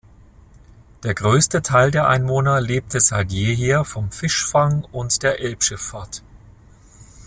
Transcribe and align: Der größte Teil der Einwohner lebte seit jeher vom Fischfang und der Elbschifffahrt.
Der 1.03 1.13
größte 1.13 1.61
Teil 1.61 1.91
der 1.91 2.07
Einwohner 2.07 2.59
lebte 2.59 2.99
seit 2.99 3.31
jeher 3.31 3.85
vom 3.85 4.09
Fischfang 4.11 4.83
und 4.91 5.21
der 5.21 5.39
Elbschifffahrt. 5.41 6.23